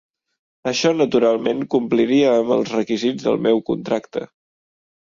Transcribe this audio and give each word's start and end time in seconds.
Això 0.71 0.93
naturalment 1.01 1.61
compliria 1.77 2.33
amb 2.39 2.57
els 2.57 2.75
requisits 2.79 3.31
del 3.31 3.41
meu 3.49 3.65
contracte. 3.73 4.29